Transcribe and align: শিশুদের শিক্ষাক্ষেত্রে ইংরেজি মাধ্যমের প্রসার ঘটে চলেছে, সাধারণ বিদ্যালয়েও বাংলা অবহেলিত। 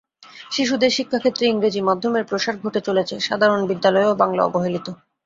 শিশুদের 0.51 0.91
শিক্ষাক্ষেত্রে 0.91 1.45
ইংরেজি 1.47 1.81
মাধ্যমের 1.81 2.23
প্রসার 2.25 2.55
ঘটে 2.63 2.79
চলেছে, 2.81 3.15
সাধারণ 3.19 3.61
বিদ্যালয়েও 3.67 4.19
বাংলা 4.21 4.41
অবহেলিত। 4.45 4.87